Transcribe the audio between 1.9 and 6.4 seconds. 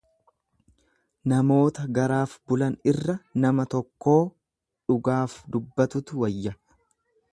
garaaf bulan irra nama tokkoo dhugaaf dubbatutu